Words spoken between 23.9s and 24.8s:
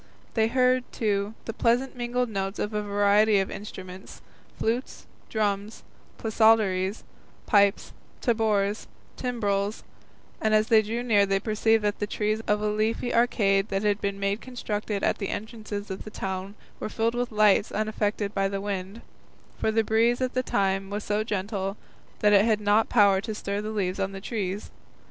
on the trees.